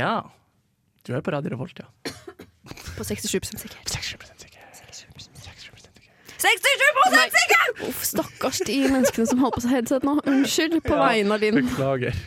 [0.00, 0.14] ja.
[1.04, 1.88] Du er på Radio Revolt, ja.
[2.96, 3.44] På 67 sikkert.
[3.44, 3.85] 67 sikker.
[6.46, 7.88] 67 sikker!
[7.88, 10.16] Uff, stakkars de menneskene som holder på seg headset nå.
[10.30, 11.60] Unnskyld på vegne av din.
[11.60, 12.18] Beklager.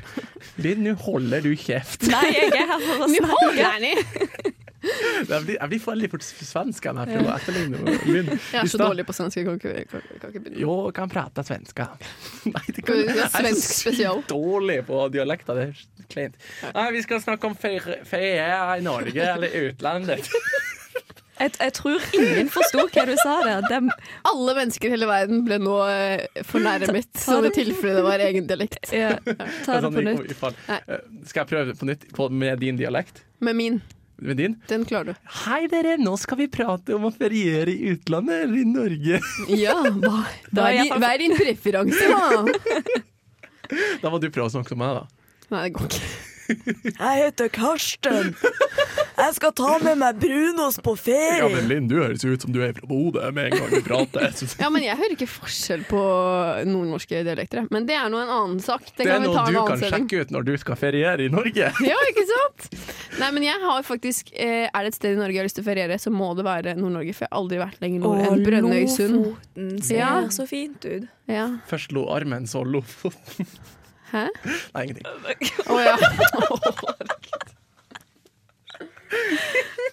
[0.60, 2.08] Linn, nå holder du kjeft.
[2.12, 4.56] Nei, jeg er her for å snakke.
[4.80, 8.30] Jeg blir, jeg blir veldig fort svensk når jeg for å etterligne Linn.
[8.32, 10.62] Jeg er så dårlig på svensk, jeg kan ikke, kan, kan ikke begynne.
[10.62, 11.90] Jo, kan prate svenska.
[12.54, 15.60] Nei, det vi jeg er så dårlig på dialekter.
[15.60, 16.40] Det er kleint.
[16.72, 20.32] Nei, vi skal snakke om feie ferie i Norge eller utlandet.
[21.40, 23.62] Jeg, jeg tror ingen forsto hva du sa der.
[23.72, 23.92] Dem,
[24.28, 28.50] Alle mennesker i hele verden ble nå eh, fornærmet, som i tilfelle det var egen
[28.50, 28.92] dialekt.
[28.92, 30.34] ja, ta det Sånn på nytt.
[30.40, 30.58] fall.
[30.68, 30.82] Nei.
[30.88, 33.24] Eh, Skal jeg prøve på nytt med din dialekt?
[33.40, 33.80] Med min.
[34.20, 34.58] Med din?
[34.68, 35.30] Den klarer du.
[35.46, 39.22] Hei dere, nå skal vi prate om å feriere i utlandet eller i Norge.
[39.64, 43.00] Ja, hva, hva, er, din, hva er din preferanse, da?
[44.04, 45.08] Da må du prøve å snakke som meg, da.
[45.54, 46.10] Nei, det går ikke.
[46.50, 48.32] Jeg heter Karsten.
[49.20, 51.40] Jeg skal ta med meg brunost på ferie!
[51.42, 53.82] Ja, men Linn, du høres ut som du er fra Bodø med en gang du
[53.86, 54.30] prater.
[54.64, 56.00] Ja, men jeg hører ikke forskjell på
[56.70, 57.66] nordnorske dialekter.
[57.74, 58.86] Men det er nå en annen sak.
[58.96, 61.72] Det, Det er noe du kan sjekke ut når du skal feriere i Norge.
[61.90, 62.70] Ja, ikke sant?
[63.20, 65.58] Nei, men jeg har faktisk eh, Er det et sted i Norge jeg har lyst
[65.60, 67.16] til å feriere, så må det være Nord-Norge.
[67.18, 69.18] For jeg har aldri vært lenger nord enn Brønnøysund.
[69.20, 70.14] Lofoten ser Ja.
[70.32, 71.10] så fint ut.
[71.30, 71.48] Ja.
[71.70, 73.50] Først lo armen, så Lofoten.
[74.14, 74.26] Hæ?
[74.74, 75.06] Nei, ingenting.
[75.70, 75.96] Å ja.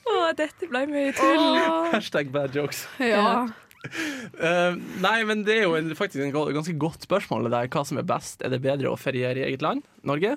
[0.07, 1.47] Å, dette ble mye tull.
[1.95, 2.85] Hashtag bad jokes.
[3.03, 3.47] ja.
[3.87, 7.85] Uh, nei, men det er jo en, faktisk en ganske godt spørsmål det der, hva
[7.87, 8.41] som er best.
[8.43, 10.33] Er det bedre å feriere i eget land, Norge,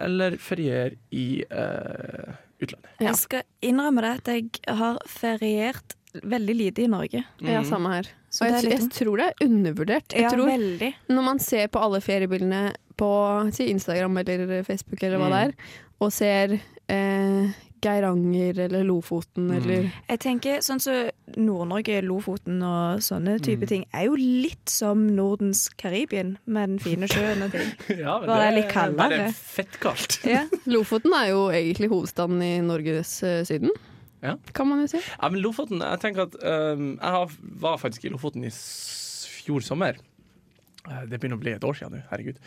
[0.00, 2.32] eller feriere i uh,
[2.64, 2.88] utlandet?
[2.96, 3.10] Ja.
[3.10, 7.20] Jeg skal innrømme det at jeg har feriert veldig lite i Norge.
[7.44, 8.08] ja, samme her.
[8.32, 10.16] Så Og det jeg, jeg tror det er undervurdert.
[10.16, 10.90] Jeg Ja, tror veldig.
[11.12, 12.62] Når man ser på alle feriebildene
[12.98, 13.10] på
[13.54, 15.54] si Instagram eller Facebook eller hva det er,
[16.00, 16.56] og ser
[16.88, 17.52] eh,
[17.84, 24.06] Geiranger eller Lofoten eller Jeg tenker sånn som Nord-Norge, Lofoten og sånne type ting er
[24.08, 27.68] jo litt som Nordens Karibien, med den fine sjøen og ting.
[28.02, 30.18] Ja, men Bare det litt er fett kaldt.
[30.28, 30.44] Ja.
[30.74, 33.72] Lofoten er jo egentlig hovedstaden i Norges uh, Syden,
[34.24, 34.34] Ja.
[34.52, 34.98] kan man jo si.
[34.98, 39.62] Ja, men Lofoten, jeg tenker at um, Jeg har, var faktisk i Lofoten i fjor
[39.64, 40.00] sommer.
[40.88, 42.38] Eh, Det begynner å bli et år siden nå, herregud.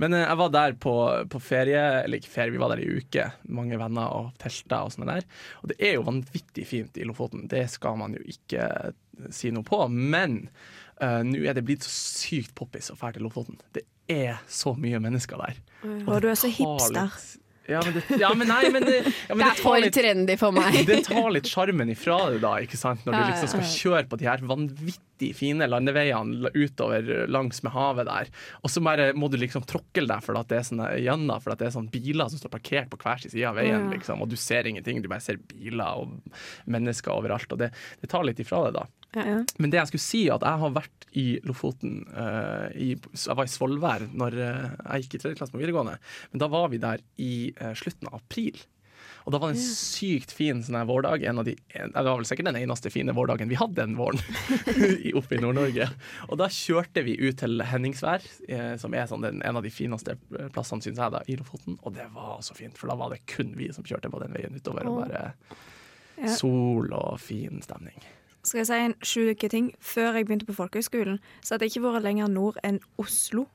[0.00, 0.94] Men eh, jeg var der på,
[1.32, 3.26] på ferie, eller ikke ferie, vi var der i uke.
[3.52, 5.28] Mange venner og telter og sånne der.
[5.62, 9.52] Og det er jo vanvittig fint i Lofoten, det skal man jo ikke eh, si
[9.52, 9.82] noe på.
[9.92, 10.46] Men
[11.02, 13.58] uh, nå er det blitt så sykt poppis å dra til Lofoten.
[13.76, 15.60] Det er så mye mennesker der.
[16.06, 17.04] Og du er så hipster.
[17.04, 17.36] litt-
[17.70, 18.96] Ja, men, det, ja, men nei, men det,
[19.28, 20.80] ja, men Det det er for litt trendy for meg.
[20.88, 23.04] det tar litt sjarmen ifra det, da, ikke sant?
[23.06, 24.42] når du liksom skal kjøre på de her
[25.20, 28.30] vanvittig fine landeveiene utover langs med havet der.
[28.62, 31.52] Og så bare må du liksom tråkle deg for at det er sånne gjennom, for
[31.52, 33.90] at det er sånne biler som står parkert på hver sin side av veien, Ja.
[33.90, 35.02] liksom, og du ser ingenting.
[35.02, 36.20] Du bare ser biler og
[36.66, 38.86] mennesker overalt, og det, det tar litt ifra det, da.
[39.14, 39.44] Ja.
[39.58, 43.42] Men det jeg skulle si, at jeg har vært i Lofoten uh, i, Jeg var
[43.42, 45.98] i Svolvær når uh, jeg gikk i tredje klasse på videregående.
[46.30, 48.60] Men da var vi der i uh, slutten av april.
[49.26, 51.24] Og da var det en sykt fin sånn vårdag.
[51.28, 53.96] En av de, en, det var vel sikkert den eneste fine vårdagen vi hadde den
[53.98, 54.20] våren
[55.20, 55.88] oppe i Nord-Norge.
[56.28, 59.72] Og da kjørte vi ut til Henningsvær, eh, som er sånn den, en av de
[59.74, 61.76] fineste eh, plassene, syns jeg, da, i Lofoten.
[61.84, 64.32] Og det var så fint, for da var det kun vi som kjørte på den
[64.36, 64.88] veien utover.
[64.90, 65.26] Og bare
[66.20, 66.34] Ja.
[66.36, 67.96] sol og fin stemning.
[68.44, 69.70] Skal jeg si en sjuk ting?
[69.80, 73.46] Før jeg begynte på folkehøgskolen, så hadde jeg ikke vært lenger nord enn Oslo.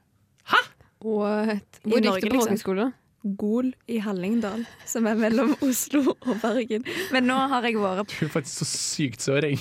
[0.49, 0.61] Hæ?
[1.05, 1.79] What?
[1.85, 2.93] I Hvor gikk du på liksom.
[3.25, 6.83] Gol i Hallingdal, som er mellom Oslo og Bergen.
[7.11, 9.57] Men nå har jeg vært, Du er faktisk så sykt søring.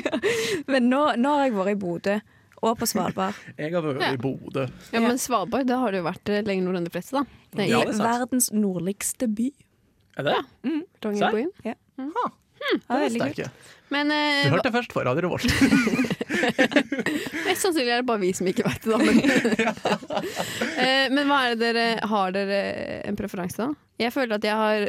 [0.72, 2.18] men nå, nå har jeg vært i Bodø
[2.60, 3.38] og på Svalbard.
[3.56, 4.10] Jeg har vært Ja.
[4.12, 4.66] i Bodø.
[4.92, 7.24] Ja, men Svalbard, det har du jo vært eh, lenger nord enn de fleste, da.
[7.56, 8.04] Det er Ja, i det er.
[8.04, 9.48] Verdens nordligste by.
[10.20, 10.36] Er det?
[11.04, 11.50] Longyearbyen.
[11.64, 11.74] Ja.
[12.04, 12.26] Ha,
[12.70, 13.76] Ja, det veldig visste jeg ikke.
[13.90, 15.46] Men uh, Du hørte det først på Radio Revolt.
[17.46, 18.98] mest sannsynlig er det bare vi som ikke vet det, da.
[19.02, 19.16] Men,
[20.78, 22.60] uh, men hva er det dere Har dere
[23.10, 23.70] en preferanse, da?
[24.00, 24.88] Jeg føler at jeg har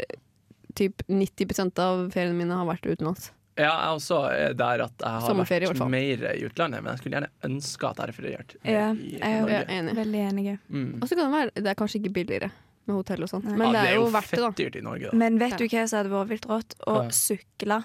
[0.78, 3.32] typ 90% av feriene mine har vært utenlands.
[3.60, 7.02] Ja, jeg også er der at jeg har Sommerferie, vært mer i utlandet, men jeg
[7.02, 9.96] skulle gjerne ønske at jeg refererte mer Ja, jeg er enig.
[9.98, 10.46] Veldig enig.
[10.70, 10.92] Mm.
[11.02, 12.52] Og så kan det være Det er kanskje ikke billigere
[12.90, 14.52] med hotell og sånt, men Ja, det er jo verdt det, da.
[14.58, 15.18] Dyrt i Norge, da.
[15.22, 16.76] Men vet du hva som hadde vært vilt rått?
[16.90, 17.82] Å sykle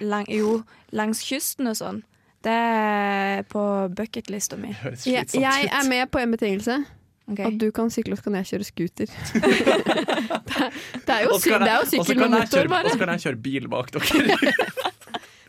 [0.00, 0.58] lang, jo,
[0.94, 2.02] langs kysten og sånn.
[2.44, 3.62] Det er på
[3.96, 4.74] bucketlista mi.
[5.04, 6.82] Jeg, jeg er med på en betingelse.
[7.24, 7.46] Okay.
[7.48, 9.08] At du kan sykle, og så kan jeg kjøre scooter.
[9.32, 10.74] det, er,
[11.08, 13.12] det er jo, sy det er jo sykkel kan med motor, kjøre- Og så kan
[13.14, 14.52] jeg kjøre bil bak dere.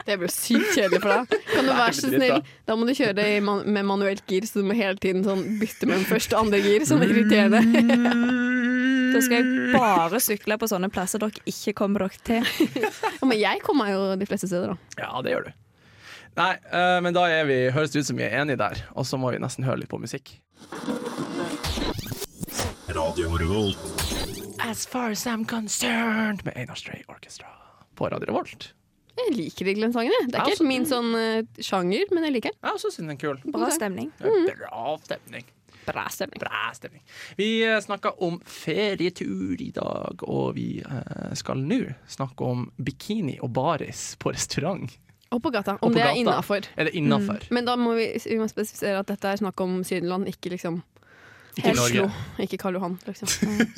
[0.06, 1.46] Det blir jo sykt kjedelig for deg.
[1.50, 2.44] Kan du være så snill?
[2.70, 5.42] Da må du kjøre i man med manuelt gir, så du må hele tiden sånn
[5.58, 6.86] bytte mellom første og andre gir.
[6.86, 7.64] Sånn irriterende.
[9.16, 12.50] Da skal jeg bare sykle på sånne plasser dere ikke kommer dere til.
[13.16, 15.00] Ja, men jeg kommer jo de fleste steder, da.
[15.02, 15.54] Ja, det gjør du.
[16.36, 19.08] Nei, uh, men da er vi, høres det ut som vi er enige der, og
[19.08, 20.34] så må vi nesten høre litt på musikk.
[22.96, 23.78] Radio Revolt.
[24.60, 27.48] As far as I'm concerned med Einar Stray Orchestra
[27.96, 28.74] på Radio Revolt.
[29.16, 30.12] Jeg liker den sangen.
[30.28, 32.60] Det er Ja, ikke helt min sånn uh, sjanger, men jeg liker den.
[32.68, 33.40] Jeg også syns den er kul.
[33.56, 34.12] Bra stemning.
[34.20, 35.48] Bra stemning.
[35.86, 36.40] Bra stemning.
[36.40, 37.04] Bra stemning.
[37.38, 43.38] Vi eh, snakka om ferietur i dag, og vi eh, skal nå snakke om bikini
[43.42, 44.98] og baris på restaurant.
[45.34, 46.68] Og på gata, om på det er innafor.
[46.78, 47.54] Mm.
[47.56, 50.84] Men da må vi, vi må spesifisere at dette er snakk om Sydenland, ikke liksom
[51.56, 52.06] Ikke Oslo.
[52.06, 52.44] Norge.
[52.44, 53.30] Ikke Karl Johan, liksom.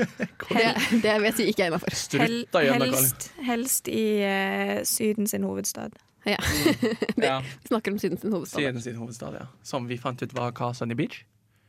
[0.49, 0.69] Det,
[1.03, 1.93] det vet vi ikke er innafor.
[2.17, 2.45] Hel,
[2.81, 5.97] helst, helst i uh, Syden sin hovedstad.
[6.25, 6.37] Ja.
[7.15, 8.59] Ja, Vi snakker om Syden sin hovedstad.
[8.59, 9.47] Syden sin hovedstad, ja.
[9.63, 11.23] Som vi fant ut var Casa Sunny Beach.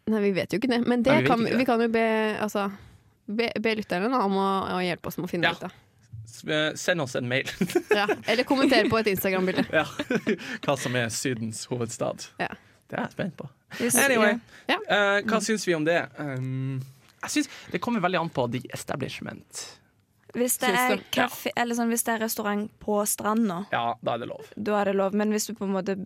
[0.08, 0.80] Nei, vi vet jo ikke det.
[0.86, 1.58] Men det Nei, vi kan, ikke det.
[1.58, 2.04] vi kan jo be,
[2.40, 2.66] altså,
[3.26, 5.52] be, be lytterne da, om å, å hjelpe oss med å finne Ja.
[5.58, 5.76] ut av.
[6.48, 7.48] Eh, Send oss en mail.
[7.98, 8.06] Ja.
[8.28, 9.66] Eller kommenter på et Instagram-bilde.
[9.72, 9.84] ja.
[10.64, 12.28] Hva som er Sydens hovedstad.
[12.40, 12.48] Ja.
[12.88, 13.48] Det er jeg spent på.
[14.00, 14.38] Anyway,
[14.70, 14.78] Ja.
[14.88, 15.98] uh, hva syns vi om det?
[16.16, 16.78] Um,
[17.20, 19.64] jeg synes Det kommer veldig an på the establishment.
[20.32, 20.96] Hvis det er
[21.56, 24.48] eller sånn, hvis det er restaurant på stranda, Ja, da er det lov.
[24.56, 25.12] da er det lov.
[25.16, 25.98] Men hvis du på en måte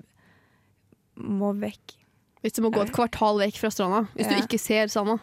[1.22, 1.94] må vekk
[2.42, 4.08] Hvis du må gå et kvartal vekk fra stranda.
[4.16, 4.36] Hvis Ja.
[4.36, 5.18] du ikke ser stranda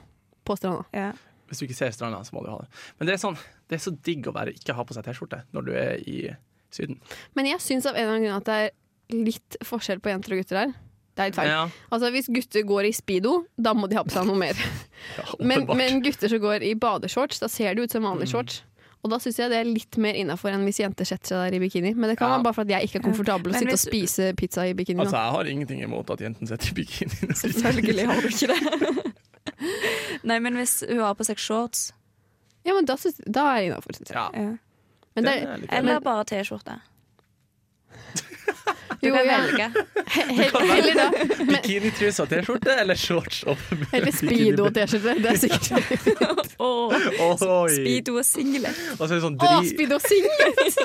[0.46, 0.86] på stranda.
[0.94, 1.12] ja.
[1.50, 2.68] Hvis du ikke ser stranda, så må du ha det.
[3.00, 3.36] Men det er, sånn,
[3.68, 6.36] det er så digg å være, ikke ha på seg T-skjorte når du er i
[6.72, 7.00] Syden.
[7.36, 10.36] Men jeg syns av en eller annen grunn at det er litt forskjell på jenter
[10.36, 10.74] og gutter der.
[11.18, 11.48] Det er litt feil.
[11.50, 14.54] Ja, Altså Hvis gutter går i speedo, da må de ha på seg noe mer.
[15.18, 18.12] ja, Men, men gutter som går i badeshorts, da ser det ut som Mm.
[18.14, 18.62] vanlige shorts.
[19.00, 21.56] Og da syns jeg det er litt mer innafor enn hvis jenter setter seg der
[21.56, 21.94] i bikini.
[21.96, 22.36] Men det kan Ja.
[22.36, 25.00] være bare for at jeg ikke er komfortabel å sitte og spise pizza i bikini.
[25.00, 27.16] Altså, jeg har ingenting imot at jenten setter i bikini.
[27.44, 29.14] Selvfølgelig har du ikke det.
[30.30, 31.92] Nei, men hvis hun har på seg shorts
[32.68, 34.18] Ja, men da, synes, da er jeg innafor, syns jeg.
[34.20, 34.58] Ja, ja.
[35.16, 36.76] Men det, det er litt Eller bare T-skjorte.
[39.00, 39.38] Du Jo, kan ja.
[39.46, 39.68] velge.
[40.74, 41.06] heller da.
[42.20, 43.44] Og T-skjorte eller shorts?
[43.94, 45.14] Eller speedo og T-skjorte.
[45.24, 46.10] Det er sikkert fint.
[47.76, 48.82] Speedo og singlet.
[48.98, 50.82] Og så er det sånn Å, speedo og singlet!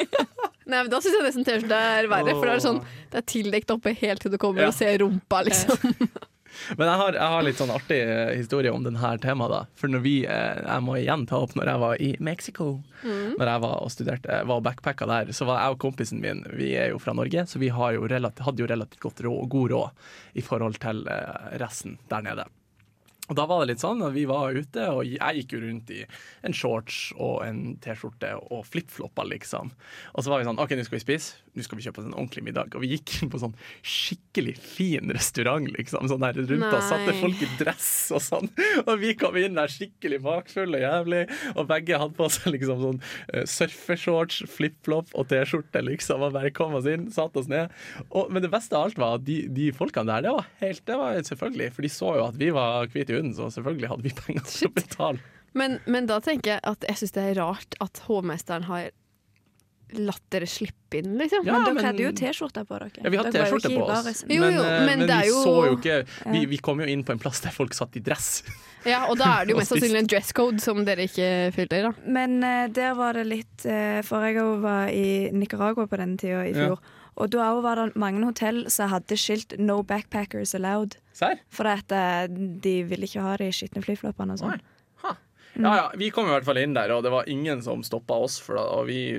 [0.65, 2.37] Nei, men Da syns jeg nesten T-skjorte er verre.
[2.39, 2.79] For det er sånn
[3.13, 4.71] Det er tildekt oppe helt til du kommer Ja.
[4.73, 5.77] og ser rumpa, liksom.
[6.79, 9.53] Men jeg har, jeg har litt sånn artig eh, historie om denne temaet.
[9.53, 12.69] da For når vi, eh, Jeg må igjen ta opp når jeg var i Mexico.
[13.05, 13.37] Mm.
[13.39, 16.45] Når jeg var og studerte, var og backpacka der, så var jeg og kompisen min
[16.55, 19.49] Vi er jo fra Norge, så vi har jo relativt, hadde jo relativt godt råd,
[19.53, 22.47] god råd i forhold til eh, resten der nede.
[23.33, 25.91] Og da var det litt sånn at vi var ute, og jeg gikk jo rundt
[25.95, 26.03] i
[26.45, 29.71] en shorts og en T-skjorte og flipflopper, liksom.
[30.13, 31.41] Og så var vi sånn OK, nå skal vi spise.
[31.55, 32.75] Nå skal vi kjøpe oss en ordentlig middag.
[32.77, 36.11] Og vi gikk inn på sånn skikkelig fin restaurant, liksom.
[36.11, 38.51] Sånn der rundt oss Satte folk i dress og sånn.
[38.85, 41.23] Og vi kom inn der skikkelig bakfulle og jævlig,
[41.55, 46.27] og begge hadde på seg liksom sånn uh, surfeshorts, flipflop og T-skjorte, liksom.
[46.29, 47.73] Og bare kom oss inn, satte oss ned.
[48.11, 50.85] Og, men det beste av alt var at de, de folkene der, det var helt
[50.85, 53.93] Det var selvfølgelig, for de så jo at vi var hvite i huden, så selvfølgelig
[53.95, 55.23] hadde vi penger til å betale.
[55.55, 58.91] Men, men da tenker jeg at jeg syns det er rart at hovmesteren har
[59.95, 61.45] latt dere slippe inn, liksom.
[61.47, 62.91] Ja, men dere men- hadde jo T-skjorter på dere.
[63.05, 64.23] Ja, vi hadde Dere var jo T-skjorte på oss.
[64.27, 65.99] Jo, jo, men, men det er vi jo- så jo ikke
[66.33, 68.43] vi, vi kom jo inn på en plass der folk satt i dress.
[68.85, 71.87] Ja, Og da er det jo mest sannsynlig en dress code som dere ikke fyller.
[71.87, 76.19] da Men uh, der var det litt uh, For jeg var i Nicaragua på den
[76.21, 76.75] tida i Ja.
[77.15, 80.99] Og da var det mange hotell som hadde skilt 'No backpackers allowed'.
[81.15, 81.39] Sær?
[81.49, 84.65] For at, eh, de ville ikke ha de skitne flyfloppene og sånn.
[85.55, 88.17] Ja, ja, vi kom i hvert fall inn der, og det var ingen som stoppa
[88.27, 88.41] oss.
[88.43, 89.15] For da, og vi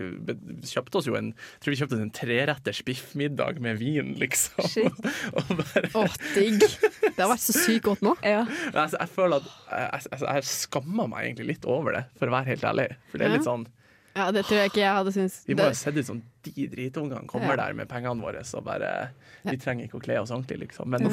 [0.68, 1.32] kjøpte oss jo en
[1.64, 4.68] tror vi kjøpte oss en treretters biffmiddag med vin, liksom.
[4.68, 5.00] Shit.
[5.38, 6.60] og bare, Åh, digg!
[7.06, 8.16] Det har vært så sykt godt nå.
[8.26, 8.44] Ja.
[8.74, 12.32] Men altså, jeg føler at jeg, jeg, jeg skammer meg egentlig litt over det, for
[12.32, 12.90] å være helt ærlig.
[13.12, 13.68] For det er litt sånn
[14.16, 15.42] Ja, Det tror jeg ikke jeg hadde syntes.
[15.46, 17.56] Vi må jo Det, sett ut som de dritungene kommer Ja.
[17.66, 19.10] der med pengene våre og bare
[19.44, 20.88] Vi trenger ikke å kle oss ordentlig, liksom.
[20.88, 21.10] Men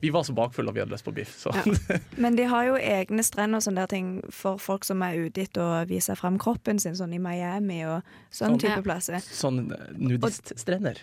[0.00, 1.98] vi var så bakfulle og vi hadde lyst på biff, så Ja.
[2.16, 5.42] Men de har jo egne strender og sånne der ting for folk som er ute
[5.42, 8.58] etter å vise frem kroppen sin, sånn i Miami og sånne Sånn.
[8.60, 8.82] type Ja.
[8.82, 9.20] plasser.
[9.20, 10.96] sånn eh, nudiststrender.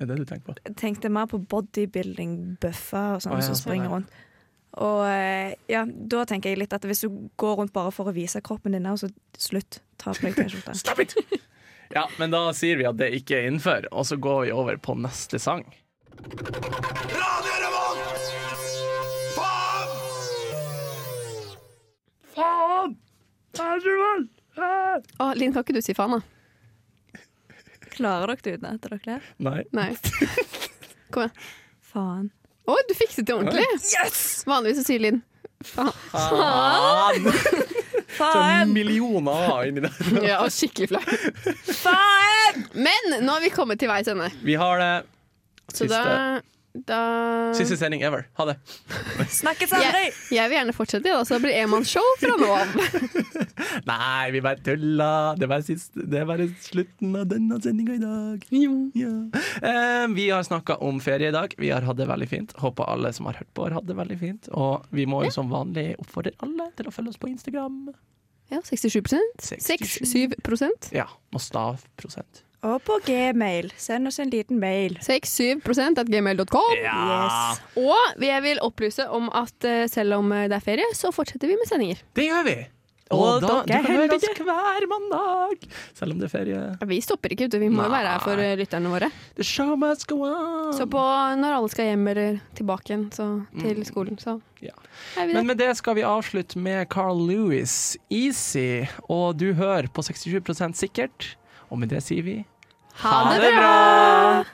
[0.00, 0.74] Er det du tenker på?
[0.76, 3.90] Tenkte mer på bodybuilding-bøffer og sånne ja, som sånn, springer ja.
[3.90, 4.08] rundt.
[4.80, 8.14] Og eh, ja, da tenker jeg litt at hvis du går rundt bare for å
[8.14, 9.80] vise kroppen din, så slutt.
[10.00, 10.72] Ta på deg T-skjorta.
[10.78, 11.12] Stop it!
[11.92, 14.76] Ja, men da sier vi at det ikke er innenfor, og så går vi over
[14.78, 15.64] på neste sang.
[16.20, 18.22] Radio Revolt!
[19.34, 19.88] Faen!
[23.56, 24.28] Faen!
[25.18, 26.20] Å, Linn, kan ikke du si faen, da?
[27.90, 29.22] Klarer dere det uten etter dere ler?
[29.42, 29.62] Nei.
[29.74, 29.90] Nei.
[31.10, 31.34] Kom igjen.
[31.90, 32.30] Faen.
[32.70, 33.66] Å, du fikset det ordentlig!
[34.46, 35.18] Vanligvis sier Linn
[35.66, 35.90] faen.
[36.14, 37.26] Faen!
[38.16, 38.30] Så
[38.66, 39.92] millioner million A inni der.
[40.28, 41.02] Ja, og skikkelig flau.
[41.82, 42.64] Faen!
[42.74, 44.30] Men nå har vi kommet til veis ende.
[44.44, 44.92] Vi har det.
[45.70, 46.40] Så Siste, da,
[46.72, 48.26] da siste sending ever.
[48.38, 48.56] Ha det.
[49.40, 50.04] Snakkes aldri!
[50.06, 52.74] jeg, jeg vil gjerne fortsette, så det blir enmannsshow fra nå av.
[53.90, 55.10] Nei, vi bare tulla.
[55.40, 58.46] Det var, sist, det var slutten av denne sendinga i dag.
[58.98, 59.14] Ja.
[59.70, 61.54] Eh, vi har snakka om ferie i dag.
[61.58, 62.54] Vi har hatt det veldig fint.
[62.62, 64.52] Håper alle som har hørt på, har hatt det veldig fint.
[64.54, 67.82] Og vi må jo som vanlig oppfordre alle til å følge oss på Instagram.
[68.50, 69.04] Ja, 67
[69.38, 72.42] 6-7% Ja, og stavprosent.
[72.66, 73.70] Og på gmail.
[73.80, 74.98] Send oss en liten mail.
[75.00, 76.74] 67% at gmail.com.
[76.76, 77.62] Yes.
[77.80, 81.56] Og jeg vil opplyse om at eh, selv om det er ferie, så fortsetter vi
[81.56, 82.02] med sendinger.
[82.18, 82.58] Det gjør vi!
[83.10, 85.64] Og Og da, dere hører oss hver mandag,
[85.98, 86.58] selv om det er ferie.
[86.86, 87.58] Vi stopper ikke, ute.
[87.58, 89.08] Vi må jo være her for eh, lytterne våre.
[89.34, 90.70] The show must go on.
[90.78, 91.02] Så på
[91.40, 93.26] når alle skal hjem eller tilbake igjen så,
[93.58, 94.76] til skolen, så Ja.
[95.18, 98.84] er vi Men med det skal vi avslutte med Carl Lewis, Easy.
[99.08, 101.32] Og du hører på 67% sikkert.
[101.70, 102.44] Og med det sier vi
[103.00, 104.44] Ha det bra!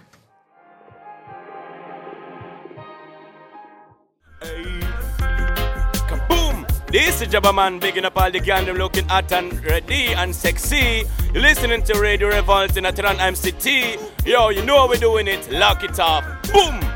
[6.88, 10.35] This is Jabba Man, bigging up all the gang, them looking hot and ready and
[10.35, 11.02] sexy.
[11.35, 13.98] You're listening to Radio Revolt in Atran MCT.
[14.24, 15.50] Yo, you know how we're doing it.
[15.50, 16.24] Lock it up.
[16.52, 16.95] Boom!